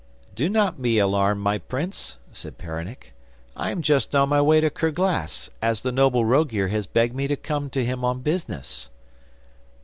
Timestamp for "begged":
6.87-7.13